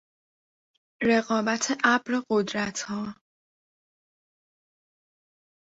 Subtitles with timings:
[1.03, 3.15] رقابت ابر قدرتها